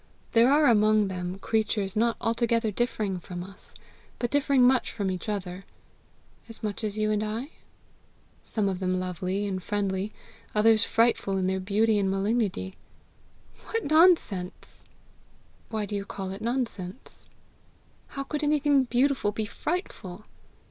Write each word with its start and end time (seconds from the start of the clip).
There 0.31 0.51
are 0.51 0.65
among 0.65 1.09
them 1.09 1.37
creatures 1.37 1.95
not 1.95 2.17
altogether 2.19 2.71
differing 2.71 3.19
from 3.19 3.43
us, 3.43 3.75
but 4.17 4.31
differing 4.31 4.63
much 4.63 4.91
from 4.91 5.11
each 5.11 5.29
other," 5.29 5.63
"As 6.49 6.63
much 6.63 6.83
as 6.83 6.97
you 6.97 7.11
and 7.11 7.21
I?"" 7.23 7.51
some 8.43 8.67
of 8.67 8.79
them 8.79 8.99
lovely 8.99 9.45
and 9.45 9.61
friendly, 9.61 10.11
others 10.55 10.83
frightful 10.85 11.37
in 11.37 11.45
their 11.45 11.59
beauty 11.59 11.99
and 11.99 12.09
malignity," 12.09 12.77
"What 13.65 13.91
nonsense!" 13.91 14.85
"Why 15.69 15.85
do 15.85 15.95
you 15.95 16.03
call 16.05 16.31
it 16.31 16.41
nonsense?" 16.41 17.27
"How 18.07 18.23
could 18.23 18.43
anything 18.43 18.85
beautiful 18.85 19.31
be 19.31 19.45
frightful?" 19.45 20.25